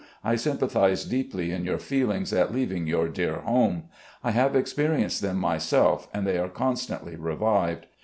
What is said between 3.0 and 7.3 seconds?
dear home. I have experienced them myself, and they are constantly